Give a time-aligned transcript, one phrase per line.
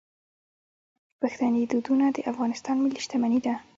[1.21, 3.53] پښتني دودونه د افغانستان ملي شتمني ده.